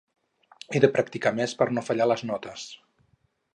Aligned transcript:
He 0.77 0.81
de 0.85 0.89
practicar 0.95 1.33
més 1.41 1.53
per 1.61 1.69
no 1.77 1.85
fallar 1.91 2.09
les 2.13 2.27
notes. 2.33 2.67